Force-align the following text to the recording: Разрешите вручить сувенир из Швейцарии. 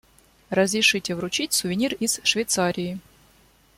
Разрешите 0.49 1.13
вручить 1.13 1.53
сувенир 1.53 1.93
из 1.93 2.21
Швейцарии. 2.23 2.99